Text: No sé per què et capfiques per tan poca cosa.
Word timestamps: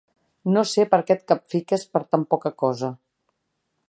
No 0.53 0.61
sé 0.69 0.85
per 0.93 0.99
què 1.09 1.17
et 1.17 1.21
capfiques 1.31 1.85
per 1.97 2.01
tan 2.13 2.25
poca 2.33 2.53
cosa. 2.63 2.91